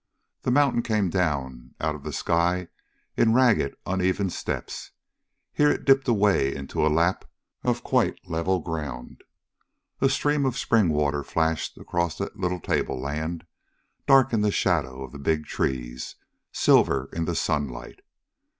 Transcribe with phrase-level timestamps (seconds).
[0.41, 2.69] The mountain came down out of the sky
[3.15, 4.89] in ragged, uneven steps.
[5.53, 7.23] Here it dipped away into a lap
[7.63, 9.23] of quite level ground.
[9.99, 13.45] A stream of spring water flashed across that little tableland,
[14.07, 16.15] dark in the shadow of the big trees,
[16.51, 17.99] silver in the sunlight.